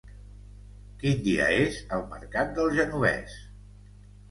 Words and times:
Quin 1.03 1.21
dia 1.27 1.51
és 1.67 1.77
el 1.99 2.03
mercat 2.15 2.57
del 2.59 2.73
Genovés? 2.81 3.39